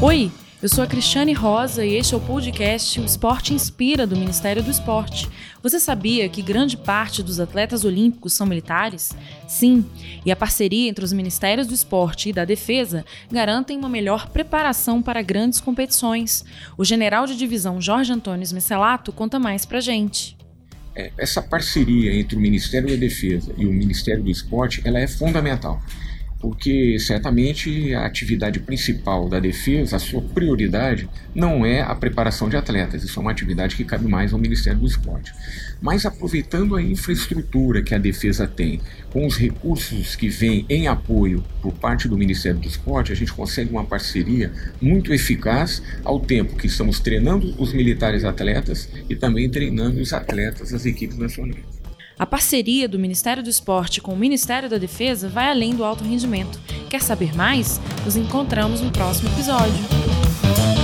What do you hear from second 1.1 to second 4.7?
Rosa e este é o podcast O Esporte Inspira do Ministério do